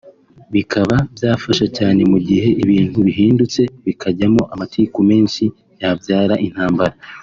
[0.53, 5.43] bikaba byafasha cyane mu gihe ibintu bihindutse bikajyamo amatiku menshi
[5.81, 6.95] yabyara intambara